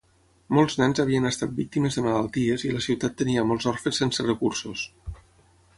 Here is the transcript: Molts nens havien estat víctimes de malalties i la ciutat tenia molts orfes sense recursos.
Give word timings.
Molts 0.57 0.77
nens 0.83 1.01
havien 1.03 1.29
estat 1.31 1.53
víctimes 1.59 1.99
de 1.99 2.03
malalties 2.07 2.65
i 2.69 2.73
la 2.77 2.83
ciutat 2.89 3.19
tenia 3.21 3.45
molts 3.51 3.69
orfes 3.73 4.01
sense 4.05 4.27
recursos. 4.31 4.87